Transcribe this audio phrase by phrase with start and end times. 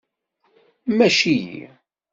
[0.91, 1.63] Mmac-iyi.